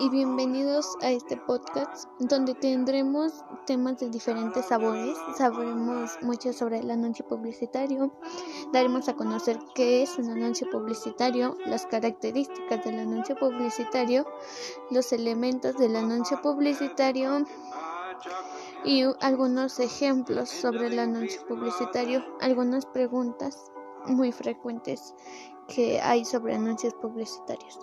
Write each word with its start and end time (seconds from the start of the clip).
y 0.00 0.08
bienvenidos 0.10 0.96
a 1.02 1.10
este 1.10 1.36
podcast 1.36 2.08
donde 2.20 2.54
tendremos 2.54 3.44
temas 3.66 3.98
de 3.98 4.08
diferentes 4.08 4.66
sabores, 4.66 5.16
sabremos 5.36 6.16
mucho 6.22 6.52
sobre 6.52 6.78
el 6.78 6.90
anuncio 6.90 7.26
publicitario, 7.26 8.12
daremos 8.72 9.08
a 9.08 9.14
conocer 9.14 9.58
qué 9.74 10.02
es 10.02 10.16
un 10.16 10.30
anuncio 10.30 10.70
publicitario, 10.70 11.56
las 11.66 11.84
características 11.86 12.84
del 12.84 13.00
anuncio 13.00 13.34
publicitario, 13.36 14.24
los 14.90 15.12
elementos 15.12 15.76
del 15.76 15.96
anuncio 15.96 16.40
publicitario 16.42 17.44
y 18.84 19.02
algunos 19.20 19.80
ejemplos 19.80 20.48
sobre 20.48 20.86
el 20.86 20.98
anuncio 21.00 21.44
publicitario, 21.46 22.24
algunas 22.40 22.86
preguntas 22.86 23.72
muy 24.06 24.30
frecuentes 24.30 25.14
que 25.66 26.00
hay 26.00 26.24
sobre 26.24 26.54
anuncios 26.54 26.94
publicitarios. 26.94 27.80